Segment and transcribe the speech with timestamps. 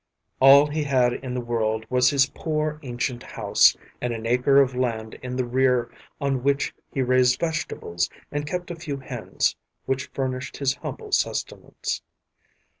[0.39, 4.73] All he had in the world was his poor ancient house and an acre of
[4.73, 10.07] land in the rear on which he raised vegetables and kept a few hens which
[10.11, 12.01] furnished his humble sustenance.